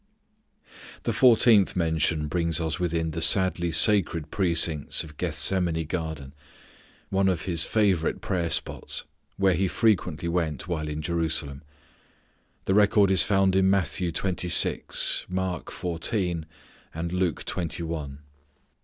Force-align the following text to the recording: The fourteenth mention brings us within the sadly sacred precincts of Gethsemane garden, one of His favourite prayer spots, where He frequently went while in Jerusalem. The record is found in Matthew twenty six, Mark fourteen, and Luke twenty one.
The 1.03 1.13
fourteenth 1.13 1.75
mention 1.75 2.27
brings 2.27 2.59
us 2.59 2.79
within 2.79 3.11
the 3.11 3.21
sadly 3.21 3.69
sacred 3.69 4.31
precincts 4.31 5.03
of 5.03 5.15
Gethsemane 5.17 5.85
garden, 5.85 6.33
one 7.09 7.29
of 7.29 7.43
His 7.43 7.65
favourite 7.65 8.19
prayer 8.19 8.49
spots, 8.49 9.03
where 9.37 9.53
He 9.53 9.67
frequently 9.67 10.27
went 10.27 10.67
while 10.67 10.87
in 10.87 11.03
Jerusalem. 11.03 11.61
The 12.65 12.73
record 12.73 13.11
is 13.11 13.21
found 13.21 13.55
in 13.55 13.69
Matthew 13.69 14.11
twenty 14.11 14.49
six, 14.49 15.23
Mark 15.29 15.69
fourteen, 15.69 16.47
and 16.95 17.11
Luke 17.11 17.45
twenty 17.45 17.83
one. 17.83 18.21